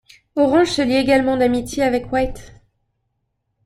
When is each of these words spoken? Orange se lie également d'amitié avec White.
Orange 0.35 0.71
se 0.71 0.81
lie 0.81 0.95
également 0.95 1.37
d'amitié 1.37 1.83
avec 1.83 2.11
White. 2.11 2.53